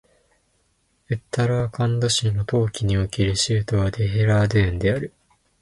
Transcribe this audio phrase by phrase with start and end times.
[1.09, 5.13] ウッタラーカンド州の冬季における州都はデヘラードゥーンである